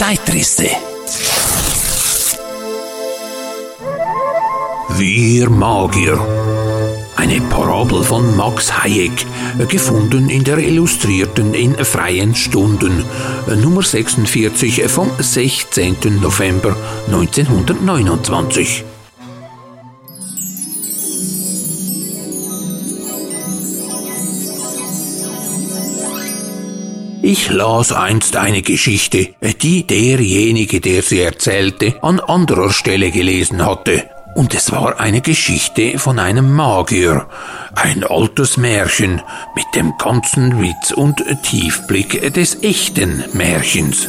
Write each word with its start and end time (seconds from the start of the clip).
Zeitrisse. 0.00 0.66
Wir 4.96 5.50
Magier. 5.50 6.18
Eine 7.16 7.42
Parabel 7.42 8.02
von 8.02 8.34
Max 8.34 8.72
Hayek, 8.82 9.26
gefunden 9.68 10.30
in 10.30 10.42
der 10.42 10.56
Illustrierten 10.56 11.52
in 11.52 11.74
freien 11.84 12.34
Stunden, 12.34 13.04
Nummer 13.60 13.82
46 13.82 14.84
vom 14.88 15.10
16. 15.18 15.96
November 16.22 16.74
1929. 17.08 18.84
Ich 27.22 27.50
las 27.50 27.92
einst 27.92 28.36
eine 28.36 28.62
Geschichte, 28.62 29.34
die 29.62 29.86
derjenige, 29.86 30.80
der 30.80 31.02
sie 31.02 31.20
erzählte, 31.20 32.02
an 32.02 32.18
anderer 32.18 32.72
Stelle 32.72 33.10
gelesen 33.10 33.64
hatte. 33.64 34.08
Und 34.34 34.54
es 34.54 34.72
war 34.72 35.00
eine 35.00 35.20
Geschichte 35.20 35.98
von 35.98 36.18
einem 36.18 36.54
Magier, 36.54 37.26
ein 37.74 38.04
altes 38.04 38.56
Märchen 38.56 39.20
mit 39.54 39.66
dem 39.74 39.92
ganzen 39.98 40.62
Witz 40.62 40.92
und 40.92 41.22
Tiefblick 41.42 42.32
des 42.32 42.62
echten 42.62 43.24
Märchens. 43.34 44.08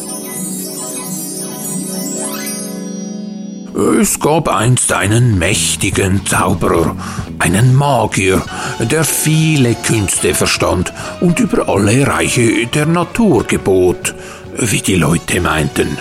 Es 3.74 4.20
gab 4.20 4.50
einst 4.50 4.92
einen 4.92 5.40
mächtigen 5.40 6.26
Zauberer, 6.26 6.96
einen 7.40 7.74
Magier, 7.74 8.42
der 8.80 9.04
viele 9.06 9.76
Künste 9.76 10.34
verstand 10.34 10.92
und 11.22 11.40
über 11.40 11.70
alle 11.70 12.06
Reiche 12.06 12.68
der 12.68 12.86
Natur 12.86 13.46
gebot, 13.46 14.14
wie 14.58 14.82
die 14.82 14.96
Leute 14.96 15.40
meinten. 15.40 15.98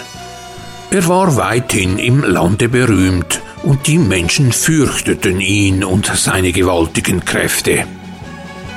Er 0.91 1.07
war 1.07 1.37
weithin 1.37 1.99
im 1.99 2.25
Lande 2.25 2.69
berühmt, 2.69 3.41
und 3.63 3.87
die 3.87 3.99
Menschen 3.99 4.53
fürchteten 4.53 5.39
ihn 5.41 5.85
und 5.85 6.07
seine 6.07 6.51
gewaltigen 6.51 7.25
Kräfte. 7.25 7.85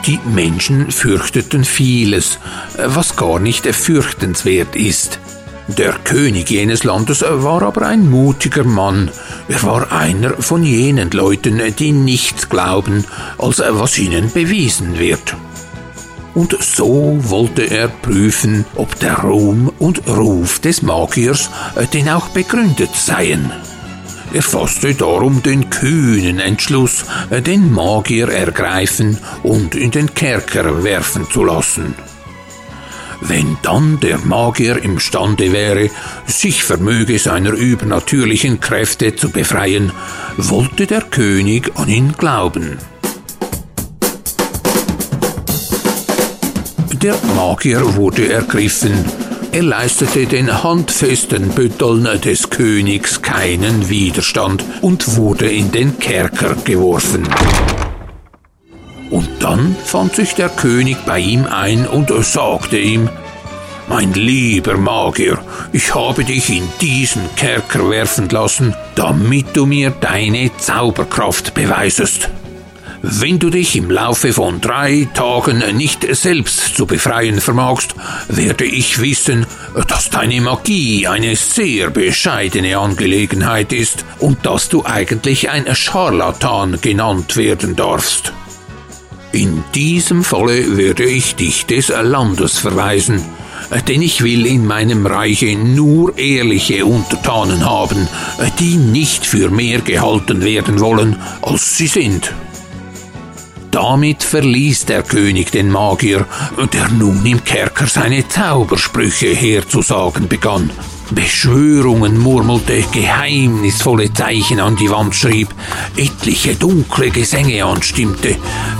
Die 0.05 0.19
Menschen 0.25 0.91
fürchteten 0.91 1.63
vieles, 1.63 2.37
was 2.77 3.15
gar 3.15 3.39
nicht 3.39 3.65
fürchtenswert 3.65 4.75
ist. 4.75 5.19
Der 5.67 5.93
König 6.03 6.49
jenes 6.49 6.83
Landes 6.83 7.23
war 7.25 7.61
aber 7.61 7.83
ein 7.87 8.09
mutiger 8.09 8.65
Mann. 8.65 9.09
Er 9.47 9.63
war 9.63 9.91
einer 9.93 10.31
von 10.41 10.61
jenen 10.63 11.09
Leuten, 11.11 11.61
die 11.79 11.93
nichts 11.93 12.49
glauben, 12.49 13.05
als 13.37 13.59
was 13.59 13.97
ihnen 13.97 14.29
bewiesen 14.31 14.99
wird. 14.99 15.35
Und 16.33 16.57
so 16.61 17.17
wollte 17.21 17.63
er 17.63 17.87
prüfen, 17.87 18.65
ob 18.75 18.99
der 18.99 19.19
Ruhm 19.19 19.71
und 19.79 20.07
Ruf 20.07 20.59
des 20.59 20.81
Magiers 20.81 21.49
denn 21.93 22.09
auch 22.09 22.29
begründet 22.29 22.95
seien. 22.95 23.51
Er 24.33 24.41
fasste 24.41 24.95
darum 24.95 25.43
den 25.43 25.69
kühnen 25.69 26.39
Entschluss, 26.39 27.05
den 27.29 27.71
Magier 27.71 28.29
ergreifen 28.29 29.19
und 29.43 29.75
in 29.75 29.91
den 29.91 30.13
Kerker 30.13 30.83
werfen 30.83 31.29
zu 31.29 31.43
lassen. 31.43 31.93
Wenn 33.25 33.57
dann 33.61 34.01
der 34.01 34.17
Magier 34.17 34.83
imstande 34.83 35.53
wäre, 35.53 35.89
sich 36.25 36.63
vermöge 36.63 37.17
seiner 37.19 37.51
übernatürlichen 37.51 38.59
Kräfte 38.59 39.15
zu 39.15 39.29
befreien, 39.29 39.93
wollte 40.35 40.87
der 40.87 41.01
König 41.01 41.71
an 41.75 41.87
ihn 41.87 42.13
glauben. 42.17 42.77
Der 47.01 47.15
Magier 47.35 47.95
wurde 47.95 48.31
ergriffen, 48.31 49.05
er 49.53 49.63
leistete 49.63 50.25
den 50.25 50.63
handfesten 50.63 51.49
Bütteln 51.49 52.07
des 52.21 52.49
Königs 52.49 53.21
keinen 53.21 53.87
Widerstand 53.87 54.65
und 54.81 55.15
wurde 55.15 55.47
in 55.47 55.71
den 55.71 55.97
Kerker 55.99 56.55
geworfen. 56.65 57.27
Und 59.13 59.29
dann 59.43 59.75
fand 59.85 60.15
sich 60.15 60.33
der 60.33 60.49
König 60.49 60.97
bei 61.05 61.19
ihm 61.19 61.45
ein 61.45 61.85
und 61.85 62.11
sagte 62.25 62.79
ihm, 62.79 63.09
mein 63.87 64.11
lieber 64.13 64.75
Magier, 64.75 65.37
ich 65.71 65.93
habe 65.93 66.23
dich 66.23 66.49
in 66.49 66.67
diesen 66.81 67.21
Kerker 67.35 67.91
werfen 67.91 68.27
lassen, 68.29 68.73
damit 68.95 69.55
du 69.55 69.67
mir 69.67 69.91
deine 69.91 70.49
Zauberkraft 70.57 71.53
beweisest. 71.53 72.31
Wenn 73.03 73.37
du 73.37 73.51
dich 73.51 73.75
im 73.75 73.91
Laufe 73.91 74.33
von 74.33 74.61
drei 74.61 75.07
Tagen 75.13 75.61
nicht 75.77 76.07
selbst 76.15 76.75
zu 76.75 76.87
befreien 76.87 77.39
vermagst, 77.39 77.93
werde 78.29 78.65
ich 78.65 78.99
wissen, 78.99 79.45
dass 79.89 80.09
deine 80.09 80.41
Magie 80.41 81.05
eine 81.07 81.35
sehr 81.35 81.91
bescheidene 81.91 82.79
Angelegenheit 82.79 83.73
ist 83.73 84.05
und 84.17 84.43
dass 84.43 84.69
du 84.69 84.83
eigentlich 84.83 85.51
ein 85.51 85.75
Scharlatan 85.75 86.81
genannt 86.81 87.37
werden 87.37 87.75
darfst. 87.75 88.33
In 89.33 89.63
diesem 89.73 90.23
Falle 90.23 90.77
werde 90.77 91.05
ich 91.05 91.35
dich 91.35 91.65
des 91.65 91.87
Landes 91.87 92.59
verweisen, 92.59 93.19
denn 93.87 94.03
ich 94.03 94.23
will 94.23 94.45
in 94.45 94.63
meinem 94.63 95.07
Reiche 95.07 95.57
nur 95.57 96.15
ehrliche 96.19 96.85
Untertanen 96.85 97.65
haben, 97.65 98.07
die 98.59 98.75
nicht 98.75 99.25
für 99.25 99.49
mehr 99.49 99.81
gehalten 99.81 100.43
werden 100.43 100.79
wollen, 100.79 101.19
als 101.41 101.77
sie 101.77 101.87
sind. 101.87 102.31
Damit 103.71 104.21
verließ 104.21 104.85
der 104.85 105.01
König 105.01 105.49
den 105.49 105.71
Magier, 105.71 106.27
der 106.71 106.89
nun 106.89 107.25
im 107.25 107.43
Kerker 107.43 107.87
seine 107.87 108.27
Zaubersprüche 108.27 109.33
herzusagen 109.33 110.27
begann. 110.27 110.69
Beschwörungen 111.11 112.17
murmelte, 112.17 112.83
geheimnisvolle 112.91 114.13
Zeichen 114.13 114.59
an 114.59 114.75
die 114.75 114.89
Wand 114.89 115.13
schrieb, 115.15 115.49
etliche 115.95 116.55
dunkle 116.55 117.09
Gesänge 117.09 117.65
anstimmte, 117.65 118.37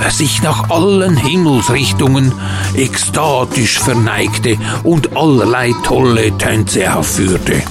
sich 0.09 0.41
nach 0.41 0.69
allen 0.69 1.17
Himmelsrichtungen 1.17 2.31
ekstatisch 2.75 3.79
verneigte 3.79 4.57
und 4.83 5.15
allerlei 5.15 5.73
tolle 5.83 6.35
Tänze 6.37 6.95
aufführte. 6.95 7.61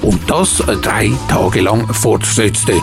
Und 0.00 0.30
das 0.30 0.62
drei 0.82 1.12
Tage 1.28 1.60
lang 1.60 1.92
fortsetzte, 1.92 2.74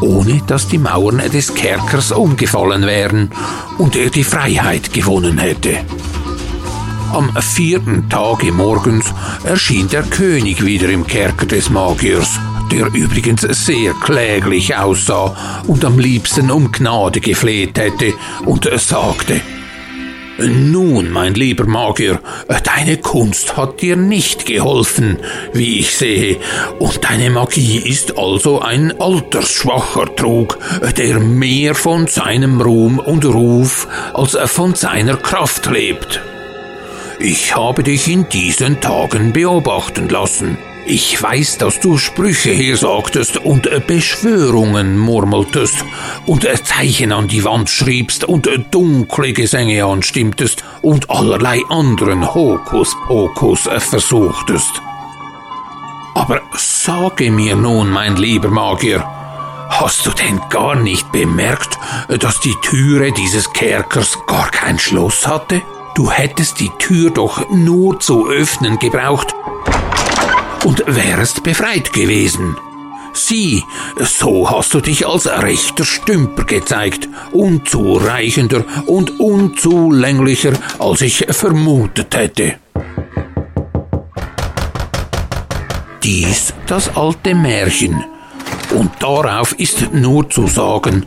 ohne 0.00 0.42
dass 0.46 0.68
die 0.68 0.78
Mauern 0.78 1.22
des 1.32 1.54
Kerkers 1.54 2.12
umgefallen 2.12 2.82
wären 2.82 3.30
und 3.78 3.96
er 3.96 4.10
die 4.10 4.24
Freiheit 4.24 4.92
gewonnen 4.92 5.38
hätte. 5.38 5.78
Am 7.12 7.30
vierten 7.42 8.08
Tage 8.08 8.52
morgens 8.52 9.12
erschien 9.44 9.86
der 9.88 10.02
König 10.02 10.64
wieder 10.64 10.88
im 10.88 11.06
Kerker 11.06 11.44
des 11.44 11.68
Magiers, 11.68 12.40
der 12.70 12.86
übrigens 12.86 13.42
sehr 13.42 13.92
kläglich 13.92 14.74
aussah 14.74 15.62
und 15.66 15.84
am 15.84 15.98
liebsten 15.98 16.50
um 16.50 16.72
Gnade 16.72 17.20
gefleht 17.20 17.78
hätte, 17.78 18.14
und 18.46 18.66
sagte, 18.80 19.42
nun, 20.38 21.10
mein 21.10 21.34
lieber 21.34 21.66
Magier, 21.66 22.18
deine 22.64 22.96
Kunst 22.96 23.58
hat 23.58 23.82
dir 23.82 23.96
nicht 23.96 24.46
geholfen, 24.46 25.18
wie 25.52 25.80
ich 25.80 25.94
sehe, 25.94 26.38
und 26.78 27.04
deine 27.04 27.28
Magie 27.28 27.76
ist 27.76 28.16
also 28.16 28.62
ein 28.62 28.98
altersschwacher 28.98 30.16
Trug, 30.16 30.58
der 30.96 31.20
mehr 31.20 31.74
von 31.74 32.06
seinem 32.06 32.62
Ruhm 32.62 32.98
und 32.98 33.26
Ruf 33.26 33.86
als 34.14 34.34
von 34.50 34.74
seiner 34.74 35.18
Kraft 35.18 35.66
lebt. 35.66 36.22
Ich 37.24 37.54
habe 37.54 37.84
dich 37.84 38.08
in 38.08 38.28
diesen 38.28 38.80
Tagen 38.80 39.32
beobachten 39.32 40.08
lassen. 40.08 40.58
Ich 40.86 41.22
weiß, 41.22 41.58
dass 41.58 41.78
du 41.78 41.96
Sprüche 41.96 42.50
hersagtest 42.50 43.36
und 43.36 43.68
Beschwörungen 43.86 44.98
murmeltest 44.98 45.84
und 46.26 46.48
Zeichen 46.64 47.12
an 47.12 47.28
die 47.28 47.44
Wand 47.44 47.70
schriebst 47.70 48.24
und 48.24 48.48
dunkle 48.72 49.32
Gesänge 49.34 49.84
anstimmtest 49.84 50.64
und 50.80 51.10
allerlei 51.10 51.60
anderen 51.68 52.34
Hokuspokus 52.34 53.68
versuchtest. 53.78 54.82
Aber 56.16 56.40
sage 56.56 57.30
mir 57.30 57.54
nun, 57.54 57.88
mein 57.88 58.16
lieber 58.16 58.48
Magier, 58.48 59.04
hast 59.70 60.04
du 60.06 60.10
denn 60.10 60.40
gar 60.50 60.74
nicht 60.74 61.12
bemerkt, 61.12 61.78
dass 62.18 62.40
die 62.40 62.56
Türe 62.62 63.12
dieses 63.12 63.52
Kerkers 63.52 64.18
gar 64.26 64.50
kein 64.50 64.80
Schloss 64.80 65.28
hatte? 65.28 65.62
Du 65.94 66.10
hättest 66.10 66.58
die 66.60 66.70
Tür 66.78 67.10
doch 67.10 67.50
nur 67.50 68.00
zu 68.00 68.26
öffnen 68.26 68.78
gebraucht 68.78 69.34
und 70.64 70.82
wärst 70.86 71.42
befreit 71.42 71.92
gewesen. 71.92 72.56
Sieh, 73.12 73.62
so 73.98 74.50
hast 74.50 74.72
du 74.72 74.80
dich 74.80 75.06
als 75.06 75.26
rechter 75.26 75.84
Stümper 75.84 76.44
gezeigt, 76.44 77.08
unzureichender 77.32 78.64
und 78.86 79.20
unzulänglicher, 79.20 80.52
als 80.78 81.02
ich 81.02 81.26
vermutet 81.28 82.16
hätte. 82.16 82.54
Dies 86.02 86.54
das 86.66 86.96
alte 86.96 87.34
Märchen. 87.34 88.02
Und 88.70 88.90
darauf 89.00 89.52
ist 89.58 89.92
nur 89.92 90.30
zu 90.30 90.46
sagen, 90.46 91.06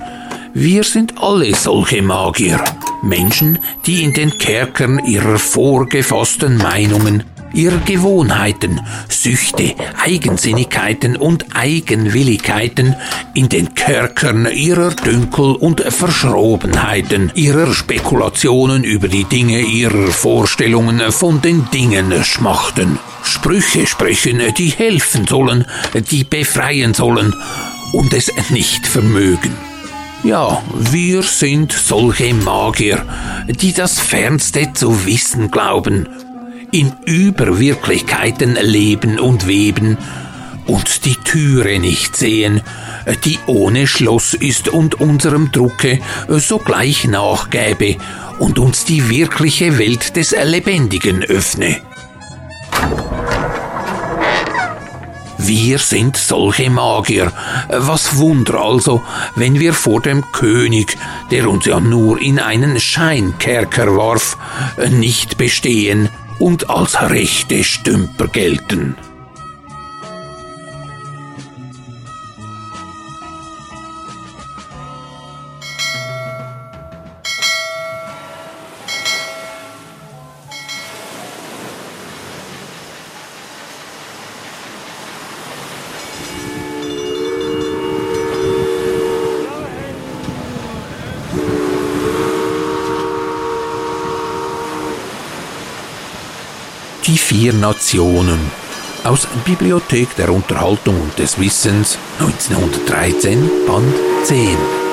wir 0.58 0.86
sind 0.86 1.22
alle 1.22 1.54
solche 1.54 2.02
Magier. 2.02 2.64
Menschen, 3.04 3.60
die 3.86 4.06
in 4.06 4.14
den 4.14 4.38
Kerkern 4.38 5.06
ihrer 5.06 5.38
vorgefassten 5.38 6.56
Meinungen 6.56 7.24
ihrer 7.54 7.80
Gewohnheiten, 7.80 8.80
Süchte, 9.10 9.76
Eigensinnigkeiten 10.02 11.18
und 11.18 11.46
Eigenwilligkeiten, 11.54 12.96
in 13.34 13.50
den 13.50 13.76
Kerkern 13.76 14.48
ihrer 14.50 14.92
Dünkel 14.92 15.56
und 15.56 15.82
Verschrobenheiten, 15.82 17.34
ihrer 17.36 17.74
Spekulationen 17.74 18.86
über 18.86 19.10
die 19.10 19.26
Dinge, 19.26 19.60
ihrer 19.60 20.08
Vorstellungen 20.08 21.12
von 21.12 21.42
den 21.42 21.70
Dingen 21.72 22.24
schmachten. 22.24 22.98
Sprüche 23.24 23.88
sprechen, 23.88 24.42
die 24.58 24.70
helfen 24.70 25.28
sollen, 25.28 25.66
die 26.12 26.24
befreien 26.24 26.94
sollen 26.94 27.34
und 27.92 28.14
es 28.14 28.32
nicht 28.52 28.88
vermögen. 28.88 29.75
Ja, 30.26 30.64
wir 30.74 31.22
sind 31.22 31.72
solche 31.72 32.34
Magier, 32.34 33.06
die 33.48 33.74
das 33.74 34.00
Fernste 34.00 34.74
zu 34.74 35.06
wissen 35.06 35.52
glauben, 35.52 36.10
in 36.72 36.94
Überwirklichkeiten 37.06 38.56
leben 38.60 39.20
und 39.20 39.46
weben 39.46 40.00
und 40.66 41.06
die 41.06 41.16
Türe 41.18 41.78
nicht 41.78 42.16
sehen, 42.18 42.62
die 43.24 43.38
ohne 43.46 43.86
Schloss 43.86 44.34
ist 44.34 44.68
und 44.68 44.96
unserem 44.96 45.52
Drucke 45.52 46.00
sogleich 46.28 47.06
nachgäbe 47.06 47.98
und 48.40 48.58
uns 48.58 48.84
die 48.84 49.10
wirkliche 49.10 49.78
Welt 49.78 50.16
des 50.16 50.36
Lebendigen 50.44 51.24
öffne. 51.24 51.82
Wir 55.48 55.78
sind 55.78 56.18
solche 56.18 56.72
Magier. 56.72 57.32
Was 57.70 58.18
Wunder 58.18 58.56
also, 58.56 59.04
wenn 59.36 59.60
wir 59.60 59.74
vor 59.74 60.02
dem 60.02 60.32
König, 60.32 60.98
der 61.30 61.48
uns 61.48 61.66
ja 61.66 61.80
nur 61.80 62.20
in 62.20 62.40
einen 62.40 62.80
Scheinkerker 62.80 63.96
warf, 63.96 64.38
nicht 64.90 65.38
bestehen 65.38 66.10
und 66.40 66.70
als 66.72 67.00
rechte 67.00 67.64
Stümper 67.64 68.28
gelten. 68.28 68.96
Die 97.08 97.20
vier 97.20 97.54
Nationen. 97.54 98.40
Aus 99.04 99.28
Bibliothek 99.46 100.16
der 100.16 100.34
Unterhaltung 100.34 101.00
und 101.00 101.20
des 101.20 101.40
Wissens 101.40 102.00
1913 102.20 103.48
Band 103.68 103.94
10 104.24 104.85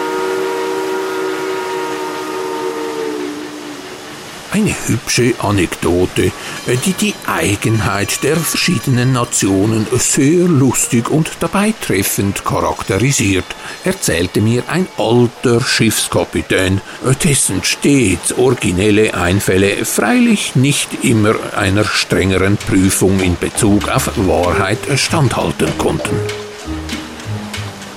Eine 4.55 4.75
hübsche 4.87 5.33
Anekdote, 5.39 6.31
die 6.67 6.93
die 6.93 7.15
Eigenheit 7.27 8.23
der 8.23 8.37
verschiedenen 8.37 9.15
Nationen 9.15 9.87
sehr 9.93 10.47
lustig 10.47 11.09
und 11.11 11.31
dabei 11.41 11.73
treffend 11.81 12.45
charakterisiert, 12.45 13.47
erzählte 13.83 14.43
mir 14.43 14.65
ein 14.69 14.87
alter 14.99 15.63
Schiffskapitän, 15.63 16.83
dessen 17.25 17.65
stets 17.65 18.35
originelle 18.35 19.15
Einfälle 19.15 19.87
freilich 19.87 20.55
nicht 20.55 21.03
immer 21.03 21.35
einer 21.57 21.85
strengeren 21.85 22.59
Prüfung 22.59 23.21
in 23.21 23.39
Bezug 23.39 23.89
auf 23.89 24.11
Wahrheit 24.17 24.81
standhalten 24.97 25.79
konnten. 25.79 26.17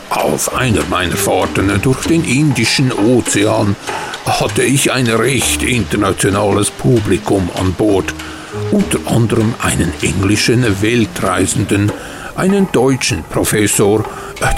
Auf 0.10 0.56
einer 0.56 0.86
meiner 0.86 1.18
Fahrten 1.18 1.81
durch 1.81 2.06
den 2.07 2.24
Indischen 2.24 2.94
Ozean 2.94 3.75
hatte 4.25 4.63
ich 4.63 4.92
ein 4.92 5.07
recht 5.07 5.63
internationales 5.63 6.72
Publikum 6.72 7.50
an 7.56 7.74
Bord, 7.74 8.13
unter 8.72 9.00
anderem 9.12 9.54
einen 9.62 9.94
englischen 10.01 10.81
Weltreisenden, 10.81 11.92
einen 12.36 12.72
deutschen 12.72 13.24
Professor, 13.24 14.04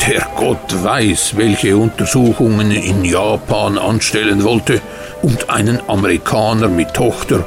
der 0.08 0.28
Gott 0.36 0.84
weiß, 0.84 1.34
welche 1.36 1.78
Untersuchungen 1.78 2.72
in 2.72 3.06
Japan 3.06 3.78
anstellen 3.78 4.44
wollte, 4.44 4.82
und 5.22 5.50
einen 5.50 5.80
Amerikaner 5.88 6.70
mit 6.70 6.94
Tochter, 6.94 7.46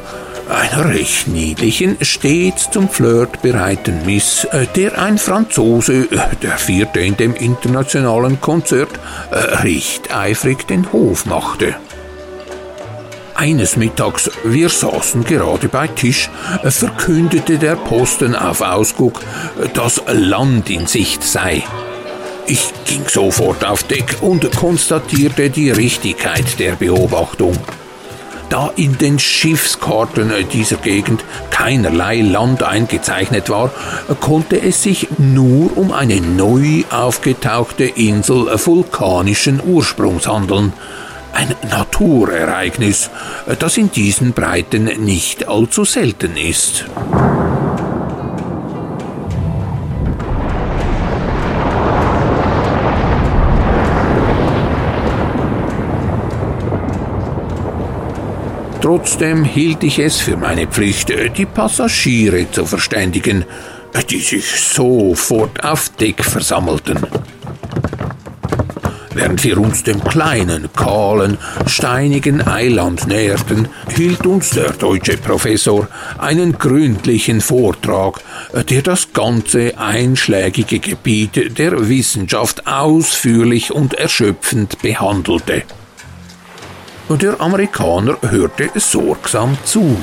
einer 0.49 0.89
recht 0.91 1.29
niedlichen, 1.29 1.97
stets 2.01 2.71
zum 2.71 2.89
Flirt 2.89 3.41
bereiten 3.43 4.05
Miss, 4.05 4.47
der 4.75 5.01
ein 5.01 5.19
Franzose, 5.19 6.09
der 6.43 6.59
vierte 6.59 7.01
in 7.01 7.17
dem 7.17 7.35
internationalen 7.35 8.41
Konzert, 8.41 8.91
recht 9.31 10.15
eifrig 10.15 10.67
den 10.67 10.93
Hof 10.93 11.27
machte. 11.27 11.77
Eines 13.41 13.79
Mittags, 13.79 14.31
wir 14.45 14.69
saßen 14.69 15.25
gerade 15.25 15.69
bei 15.69 15.89
Tisch, 15.89 16.29
verkündete 16.63 17.57
der 17.57 17.75
Posten 17.75 18.37
auf 18.37 18.61
Ausguck, 18.61 19.19
dass 19.73 20.03
Land 20.13 20.69
in 20.69 20.87
Sicht 20.87 21.23
sei. 21.25 21.63
Ich 22.47 22.71
ging 22.85 23.01
sofort 23.09 23.65
auf 23.65 23.83
Deck 23.85 24.19
und 24.21 24.55
konstatierte 24.55 25.49
die 25.49 25.71
Richtigkeit 25.71 26.59
der 26.59 26.73
Beobachtung. 26.73 27.57
Da 28.51 28.73
in 28.77 28.99
den 28.99 29.19
Schiffskarten 29.19 30.31
dieser 30.53 30.77
Gegend 30.77 31.25
keinerlei 31.51 32.21
Land 32.21 32.63
eingezeichnet 32.63 33.49
war, 33.49 33.71
konnte 34.21 34.61
es 34.61 34.83
sich 34.83 35.09
nur 35.17 35.79
um 35.79 35.93
eine 35.93 36.21
neu 36.21 36.85
aufgetauchte 36.91 37.85
Insel 37.85 38.49
vulkanischen 38.67 39.63
Ursprungs 39.65 40.29
handeln 40.29 40.75
ein 41.33 41.55
Naturereignis, 41.69 43.11
das 43.59 43.77
in 43.77 43.91
diesen 43.91 44.33
Breiten 44.33 44.85
nicht 45.05 45.49
allzu 45.49 45.85
selten 45.85 46.37
ist. 46.37 46.87
Trotzdem 58.81 59.45
hielt 59.45 59.85
ich 59.85 59.99
es 59.99 60.19
für 60.21 60.37
meine 60.37 60.67
Pflicht, 60.67 61.13
die 61.37 61.47
Passagiere 61.47 62.51
zu 62.51 62.65
verständigen, 62.65 63.45
die 64.09 64.21
sich 64.21 64.47
sofort 64.61 65.63
auf 65.63 65.91
Deck 65.91 66.25
versammelten. 66.25 67.07
Während 69.21 69.45
wir 69.45 69.59
uns 69.59 69.83
dem 69.83 70.03
kleinen, 70.03 70.73
kahlen, 70.73 71.37
steinigen 71.67 72.41
Eiland 72.41 73.07
näherten, 73.07 73.69
hielt 73.95 74.25
uns 74.25 74.49
der 74.49 74.73
deutsche 74.73 75.19
Professor 75.19 75.89
einen 76.17 76.57
gründlichen 76.57 77.43
Vortrag, 77.43 78.23
der 78.71 78.81
das 78.81 79.13
ganze 79.13 79.77
einschlägige 79.77 80.79
Gebiet 80.79 81.59
der 81.59 81.91
Wissenschaft 81.91 82.67
ausführlich 82.67 83.73
und 83.73 83.93
erschöpfend 83.93 84.81
behandelte. 84.81 85.65
Der 87.11 87.39
Amerikaner 87.43 88.17
hörte 88.23 88.71
sorgsam 88.75 89.59
zu. 89.65 89.99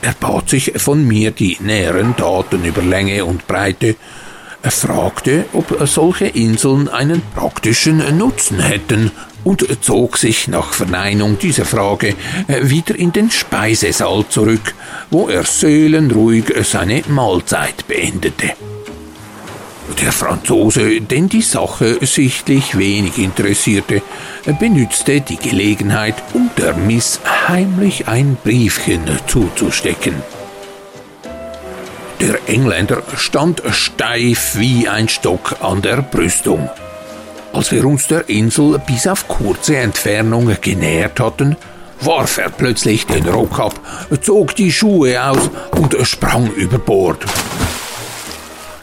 Er 0.00 0.14
bat 0.18 0.48
sich 0.48 0.72
von 0.76 1.06
mir 1.06 1.30
die 1.30 1.58
näheren 1.60 2.16
Daten 2.16 2.64
über 2.64 2.80
Länge 2.80 3.22
und 3.26 3.46
Breite, 3.46 3.96
fragte, 4.70 5.44
ob 5.52 5.78
solche 5.86 6.26
Inseln 6.26 6.88
einen 6.88 7.22
praktischen 7.34 8.02
Nutzen 8.18 8.60
hätten 8.60 9.10
und 9.44 9.64
zog 9.80 10.18
sich 10.18 10.48
nach 10.48 10.72
Verneinung 10.72 11.38
dieser 11.38 11.64
Frage 11.64 12.14
wieder 12.48 12.96
in 12.96 13.12
den 13.12 13.30
Speisesaal 13.30 14.24
zurück, 14.28 14.74
wo 15.10 15.28
er 15.28 15.44
seelenruhig 15.44 16.46
seine 16.64 17.02
Mahlzeit 17.08 17.86
beendete. 17.86 18.54
Der 20.02 20.10
Franzose, 20.10 21.00
den 21.00 21.28
die 21.28 21.42
Sache 21.42 22.04
sichtlich 22.04 22.76
wenig 22.76 23.18
interessierte, 23.18 24.02
benützte 24.58 25.20
die 25.20 25.36
Gelegenheit, 25.36 26.16
um 26.34 26.50
der 26.58 26.76
Miss 26.76 27.20
heimlich 27.46 28.08
ein 28.08 28.36
Briefchen 28.42 29.02
zuzustecken. 29.28 30.35
Der 32.20 32.48
Engländer 32.48 33.02
stand 33.16 33.62
steif 33.72 34.56
wie 34.56 34.88
ein 34.88 35.08
Stock 35.08 35.56
an 35.60 35.82
der 35.82 36.00
Brüstung. 36.00 36.70
Als 37.52 37.70
wir 37.72 37.84
uns 37.84 38.06
der 38.06 38.28
Insel 38.28 38.80
bis 38.86 39.06
auf 39.06 39.28
kurze 39.28 39.76
Entfernung 39.76 40.56
genähert 40.60 41.20
hatten, 41.20 41.56
warf 42.00 42.38
er 42.38 42.48
plötzlich 42.48 43.06
den 43.06 43.28
Rock 43.28 43.58
ab, 43.58 43.74
zog 44.22 44.54
die 44.56 44.72
Schuhe 44.72 45.22
aus 45.22 45.50
und 45.72 45.94
sprang 46.06 46.50
über 46.52 46.78
Bord. 46.78 47.22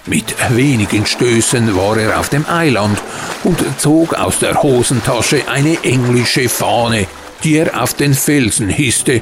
Mit 0.06 0.36
wenigen 0.50 1.06
Stößen 1.06 1.76
war 1.76 1.98
er 1.98 2.20
auf 2.20 2.30
dem 2.30 2.46
Eiland 2.48 3.02
und 3.44 3.60
zog 3.80 4.14
aus 4.14 4.40
der 4.40 4.62
Hosentasche 4.62 5.48
eine 5.48 5.84
englische 5.84 6.50
Fahne, 6.50 7.08
die 7.44 7.58
er 7.58 7.82
auf 7.82 7.94
den 7.96 8.14
Felsen 8.14 8.70
hisste 8.70 9.22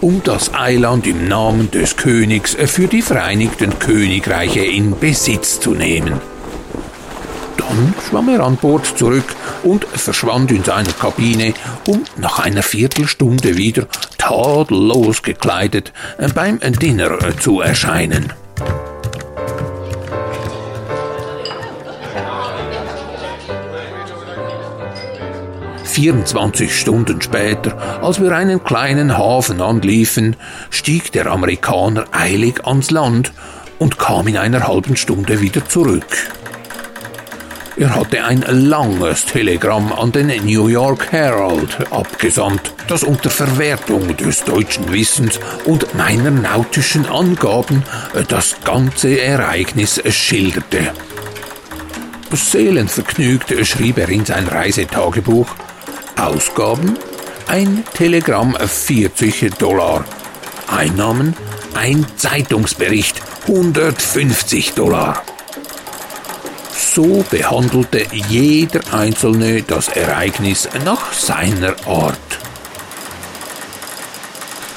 um 0.00 0.22
das 0.22 0.54
Eiland 0.54 1.06
im 1.06 1.28
Namen 1.28 1.70
des 1.70 1.96
Königs 1.96 2.56
für 2.66 2.86
die 2.86 3.02
Vereinigten 3.02 3.78
Königreiche 3.78 4.64
in 4.64 4.98
Besitz 4.98 5.60
zu 5.60 5.74
nehmen. 5.74 6.20
Dann 7.56 7.94
schwamm 8.08 8.28
er 8.28 8.40
an 8.40 8.56
Bord 8.56 8.86
zurück 8.98 9.34
und 9.62 9.84
verschwand 9.84 10.50
in 10.50 10.64
seiner 10.64 10.92
Kabine, 10.92 11.54
um 11.86 12.04
nach 12.16 12.38
einer 12.38 12.62
Viertelstunde 12.62 13.56
wieder 13.56 13.86
tadellos 14.18 15.22
gekleidet 15.22 15.92
beim 16.34 16.60
Dinner 16.60 17.18
zu 17.38 17.60
erscheinen. 17.60 18.32
24 25.94 26.76
Stunden 26.76 27.22
später, 27.22 28.02
als 28.02 28.20
wir 28.20 28.32
einen 28.32 28.64
kleinen 28.64 29.16
Hafen 29.16 29.60
anliefen, 29.60 30.34
stieg 30.68 31.12
der 31.12 31.26
Amerikaner 31.26 32.06
eilig 32.10 32.66
ans 32.66 32.90
Land 32.90 33.32
und 33.78 33.96
kam 33.96 34.26
in 34.26 34.36
einer 34.36 34.66
halben 34.66 34.96
Stunde 34.96 35.40
wieder 35.40 35.64
zurück. 35.68 36.04
Er 37.76 37.94
hatte 37.94 38.24
ein 38.24 38.44
langes 38.48 39.24
Telegramm 39.26 39.92
an 39.92 40.10
den 40.10 40.26
New 40.44 40.66
York 40.66 41.12
Herald 41.12 41.92
abgesandt, 41.92 42.74
das 42.88 43.04
unter 43.04 43.30
Verwertung 43.30 44.16
des 44.16 44.42
deutschen 44.42 44.92
Wissens 44.92 45.38
und 45.64 45.94
meiner 45.94 46.32
nautischen 46.32 47.06
Angaben 47.06 47.84
das 48.26 48.56
ganze 48.64 49.20
Ereignis 49.20 50.02
schilderte. 50.08 50.90
Seelenvergnügt 52.32 53.54
schrieb 53.64 53.98
er 53.98 54.08
in 54.08 54.24
sein 54.24 54.48
Reisetagebuch, 54.48 55.46
Ausgaben 56.16 56.98
ein 57.46 57.84
Telegramm 57.94 58.56
40 58.56 59.54
Dollar. 59.58 60.04
Einnahmen 60.66 61.36
ein 61.74 62.06
Zeitungsbericht 62.16 63.20
150 63.42 64.72
Dollar. 64.72 65.22
So 66.72 67.24
behandelte 67.30 68.06
jeder 68.28 68.80
Einzelne 68.92 69.62
das 69.62 69.88
Ereignis 69.88 70.68
nach 70.84 71.12
seiner 71.12 71.74
Art. 71.86 72.18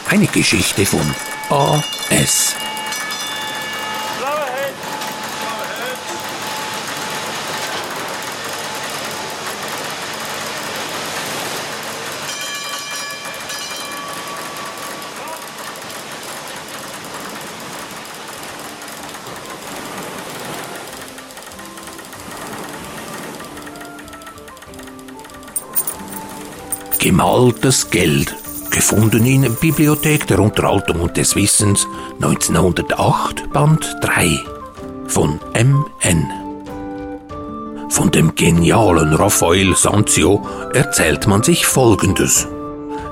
Eine 0.10 0.28
Geschichte 0.28 0.86
von 0.86 1.14
A.S. 1.50 2.56
Gemaltes 27.08 27.90
Geld, 27.90 28.36
gefunden 28.70 29.26
in 29.26 29.56
Bibliothek 29.56 30.28
der 30.28 30.40
Unterhaltung 30.40 31.00
und 31.00 31.16
des 31.16 31.38
Wissens 31.38 31.88
1908, 32.22 33.50
Band 33.54 33.96
3 34.02 34.38
von 35.08 35.40
M.N. 35.54 36.28
Von 37.88 38.12
dem 38.12 38.36
genialen 38.36 39.14
Raphael 39.14 39.74
Sanzio 39.74 40.46
erzählt 40.74 41.28
man 41.28 41.44
sich 41.44 41.66
Folgendes. 41.66 42.46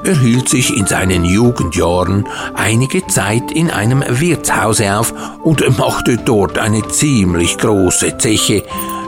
Er 0.04 0.20
hielt 0.20 0.50
sich 0.50 0.76
in 0.76 0.88
seinen 0.88 1.24
Jugendjahren 1.24 2.28
einige 2.54 3.08
Zeit 3.08 3.50
in 3.50 3.72
einem 3.72 4.04
Wirtshause 4.06 5.00
auf 5.00 5.14
und 5.42 5.78
machte 5.78 6.18
dort 6.18 6.58
eine 6.58 6.86
ziemlich 6.90 7.58
große 7.60 8.18
Zeche, 8.18 8.64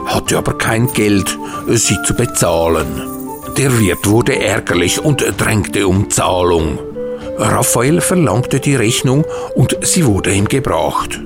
hatte 0.06 0.38
aber 0.38 0.56
kein 0.56 0.90
Geld, 0.94 1.38
sie 1.66 1.98
zu 2.06 2.14
bezahlen. 2.14 3.17
Der 3.58 3.76
Wirt 3.80 4.08
wurde 4.08 4.38
ärgerlich 4.38 5.00
und 5.00 5.24
drängte 5.36 5.88
um 5.88 6.10
Zahlung. 6.10 6.78
Raphael 7.38 8.00
verlangte 8.00 8.60
die 8.60 8.76
Rechnung 8.76 9.24
und 9.56 9.76
sie 9.82 10.06
wurde 10.06 10.32
ihm 10.32 10.46
gebracht. 10.46 11.20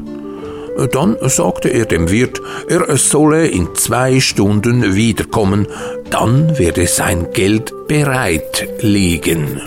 Dann 0.93 1.19
sagte 1.21 1.69
er 1.69 1.85
dem 1.85 2.11
Wirt, 2.11 2.41
er 2.69 2.97
solle 2.97 3.49
in 3.49 3.75
zwei 3.75 4.19
Stunden 4.21 4.95
wiederkommen, 4.95 5.67
dann 6.09 6.59
werde 6.59 6.87
sein 6.87 7.33
Geld 7.35 7.71
bereit 7.87 8.67
liegen. 8.81 9.61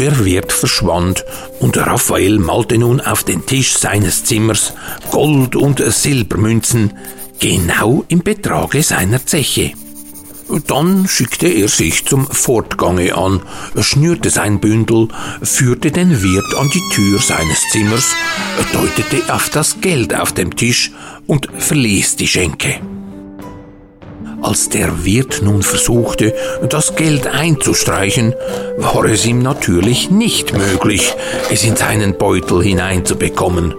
Der 0.00 0.24
Wirt 0.24 0.52
verschwand 0.52 1.24
und 1.60 1.78
Raphael 1.78 2.40
malte 2.40 2.78
nun 2.78 3.00
auf 3.00 3.22
den 3.22 3.46
Tisch 3.46 3.78
seines 3.78 4.24
Zimmers 4.24 4.74
Gold- 5.12 5.54
und 5.54 5.78
Silbermünzen, 5.78 6.94
genau 7.38 8.04
im 8.08 8.24
Betrage 8.24 8.82
seiner 8.82 9.24
Zeche. 9.24 9.70
Dann 10.66 11.08
schickte 11.08 11.48
er 11.48 11.68
sich 11.68 12.06
zum 12.06 12.26
Fortgange 12.26 13.16
an, 13.16 13.42
schnürte 13.80 14.30
sein 14.30 14.60
Bündel, 14.60 15.08
führte 15.42 15.90
den 15.90 16.22
Wirt 16.22 16.54
an 16.58 16.70
die 16.72 16.82
Tür 16.94 17.18
seines 17.18 17.60
Zimmers, 17.72 18.14
deutete 18.72 19.32
auf 19.34 19.50
das 19.50 19.80
Geld 19.80 20.14
auf 20.14 20.32
dem 20.32 20.54
Tisch 20.54 20.92
und 21.26 21.48
verließ 21.58 22.16
die 22.16 22.28
Schenke. 22.28 22.80
Als 24.40 24.68
der 24.68 25.04
Wirt 25.04 25.40
nun 25.42 25.62
versuchte, 25.62 26.32
das 26.68 26.94
Geld 26.94 27.26
einzustreichen, 27.26 28.34
war 28.76 29.04
es 29.06 29.26
ihm 29.26 29.40
natürlich 29.40 30.10
nicht 30.10 30.52
möglich, 30.52 31.14
es 31.50 31.64
in 31.64 31.74
seinen 31.74 32.16
Beutel 32.16 32.62
hineinzubekommen. 32.62 33.74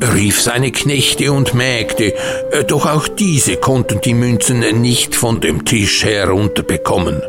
Er 0.00 0.14
rief 0.14 0.40
seine 0.40 0.72
Knechte 0.72 1.32
und 1.32 1.54
Mägde, 1.54 2.14
äh, 2.52 2.64
doch 2.64 2.86
auch 2.86 3.08
diese 3.08 3.56
konnten 3.56 4.00
die 4.00 4.14
Münzen 4.14 4.60
nicht 4.80 5.14
von 5.14 5.40
dem 5.40 5.64
Tisch 5.64 6.04
herunterbekommen. 6.04 7.22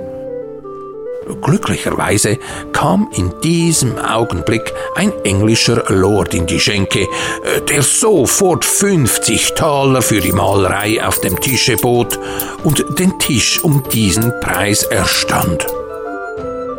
Glücklicherweise 1.42 2.40
kam 2.74 3.10
in 3.16 3.32
diesem 3.42 3.98
Augenblick 3.98 4.74
ein 4.96 5.14
englischer 5.24 5.84
Lord 5.88 6.34
in 6.34 6.46
die 6.46 6.60
Schenke, 6.60 7.02
äh, 7.02 7.62
der 7.70 7.84
sofort 7.84 8.66
50 8.66 9.54
Taler 9.54 10.02
für 10.02 10.20
die 10.20 10.32
Malerei 10.32 11.04
auf 11.06 11.20
dem 11.20 11.40
Tische 11.40 11.78
bot 11.78 12.20
und 12.64 12.84
den 13.00 13.18
Tisch 13.20 13.64
um 13.64 13.84
diesen 13.92 14.32
Preis 14.42 14.84
erstand. 14.84 15.66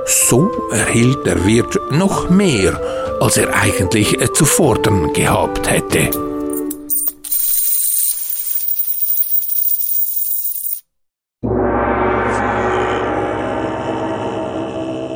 So 0.06 0.50
erhielt 0.72 1.24
der 1.26 1.46
Wirt 1.46 1.78
noch 1.90 2.28
mehr 2.28 2.80
als 3.22 3.36
er 3.36 3.54
eigentlich 3.54 4.18
zu 4.32 4.44
fordern 4.44 5.12
gehabt 5.12 5.70
hätte. 5.70 6.10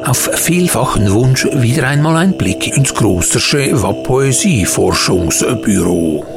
Auf 0.05 0.31
vielfachen 0.35 1.13
Wunsch 1.13 1.49
wieder 1.53 1.89
einmal 1.89 2.19
ein 2.19 2.39
Blick 2.39 2.77
ins 2.77 2.95
Großersche 2.95 3.75
Poesieforschungsbüro. 4.05 6.36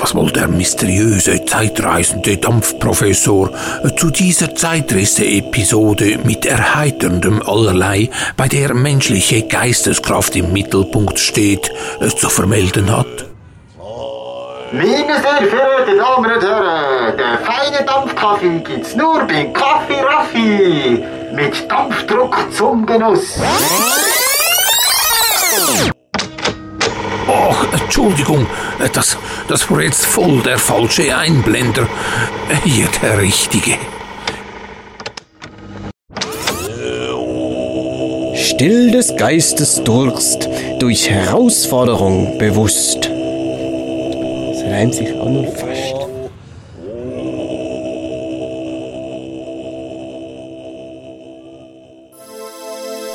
Was 0.00 0.14
wohl 0.14 0.30
der 0.30 0.48
mysteriöse 0.48 1.44
zeitreisende 1.44 2.38
Dampfprofessor 2.38 3.50
zu 3.98 4.10
dieser 4.10 4.54
Zeitrisse-Episode 4.54 6.18
mit 6.24 6.46
erheiterndem 6.46 7.42
Allerlei, 7.46 8.08
bei 8.34 8.48
der 8.48 8.72
menschliche 8.72 9.42
Geisteskraft 9.42 10.36
im 10.36 10.54
Mittelpunkt 10.54 11.18
steht, 11.18 11.70
zu 12.16 12.30
vermelden 12.30 12.90
hat? 12.90 13.26
Meine 14.72 15.20
sehr 15.20 15.48
verehrten 15.50 15.98
Damen 15.98 16.32
und 16.32 16.42
Herren, 16.42 17.18
der 17.18 17.38
feine 17.44 17.84
Dampfkaffee 17.84 18.60
gibt's 18.60 18.96
nur 18.96 19.26
bei 19.26 19.44
Kaffee 19.52 20.00
Raffi 20.00 21.04
mit 21.34 21.70
Dampfdruck 21.70 22.38
zum 22.56 22.86
Genuss. 22.86 23.38
Ach, 27.28 27.66
Entschuldigung, 27.72 28.46
das, 28.88 29.18
das 29.48 29.70
war 29.70 29.82
jetzt 29.82 30.06
voll 30.06 30.42
der 30.42 30.58
falsche 30.58 31.16
Einblender. 31.16 31.86
Hier 32.64 32.88
der 33.02 33.18
richtige. 33.20 33.76
Still 38.34 38.90
des 38.90 39.16
Geistes 39.16 39.82
Durst, 39.84 40.48
durch 40.78 41.08
Herausforderung 41.08 42.38
bewusst. 42.38 42.98
Das 43.06 44.64
reimt 44.64 44.94
sich 44.94 45.08
an 45.08 45.36
und 45.36 45.58
fast. 45.58 45.96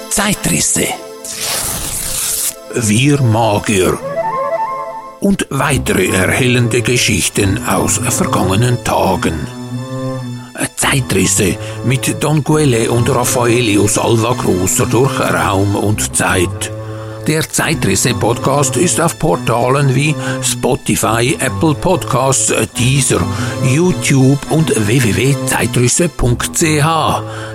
Zeitrisse. 0.10 0.88
Wir 2.74 3.22
Magier 3.22 4.00
und 5.20 5.48
weitere 5.50 6.08
erhellende 6.08 6.82
Geschichten 6.82 7.64
aus 7.66 8.00
vergangenen 8.10 8.84
Tagen. 8.84 9.48
Zeitrisse 10.76 11.58
mit 11.86 12.24
Don 12.24 12.44
Quelle 12.44 12.90
und 12.92 13.10
Raffaelio 13.10 13.88
Salva 13.88 14.34
Cruzer 14.34 14.86
durch 14.86 15.20
Raum 15.20 15.76
und 15.76 16.16
Zeit. 16.16 16.72
Der 17.28 17.50
Zeitrisse-Podcast 17.50 18.78
ist 18.78 19.02
auf 19.02 19.18
Portalen 19.18 19.96
wie 19.96 20.16
Spotify, 20.44 21.36
Apple 21.40 21.74
Podcasts, 21.74 22.54
Deezer, 22.78 23.20
YouTube 23.66 24.40
und 24.52 24.72
www.zeitrisse.ch 24.88 26.86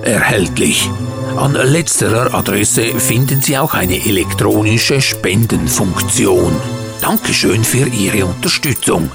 erhältlich. 0.02 0.90
An 1.36 1.52
letzterer 1.54 2.34
Adresse 2.34 2.98
finden 2.98 3.40
Sie 3.40 3.56
auch 3.56 3.74
eine 3.74 4.04
elektronische 4.04 5.00
Spendenfunktion. 5.00 6.52
Dankeschön 7.00 7.64
für 7.64 7.86
Ihre 7.88 8.26
Unterstützung. 8.26 9.10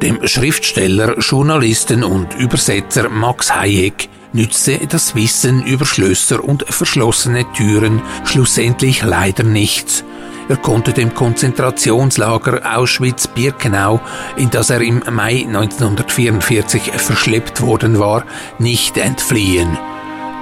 Dem 0.00 0.26
Schriftsteller, 0.26 1.18
Journalisten 1.18 2.02
und 2.02 2.34
Übersetzer 2.34 3.10
Max 3.10 3.54
Hayek 3.54 4.08
nützte 4.32 4.86
das 4.86 5.14
Wissen 5.14 5.66
über 5.66 5.84
Schlösser 5.84 6.42
und 6.42 6.64
verschlossene 6.66 7.44
Türen 7.52 8.00
schlussendlich 8.24 9.02
leider 9.02 9.42
nichts. 9.44 10.02
Er 10.50 10.56
konnte 10.56 10.92
dem 10.92 11.14
Konzentrationslager 11.14 12.76
Auschwitz-Birkenau, 12.76 14.00
in 14.36 14.50
das 14.50 14.70
er 14.70 14.80
im 14.80 15.00
Mai 15.08 15.44
1944 15.46 16.90
verschleppt 16.90 17.60
worden 17.60 18.00
war, 18.00 18.24
nicht 18.58 18.98
entfliehen. 18.98 19.78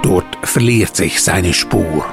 Dort 0.01 0.25
verliert 0.41 0.95
sich 0.95 1.21
seine 1.21 1.53
Spur. 1.53 2.07